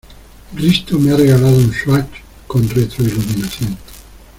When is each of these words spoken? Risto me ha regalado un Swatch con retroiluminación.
Risto 0.55 0.97
me 0.97 1.11
ha 1.11 1.15
regalado 1.15 1.55
un 1.55 1.71
Swatch 1.71 2.23
con 2.47 2.67
retroiluminación. 2.67 3.77